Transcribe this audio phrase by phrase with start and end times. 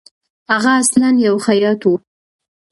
[0.51, 1.93] هغه اصلاً یو خیاط وو.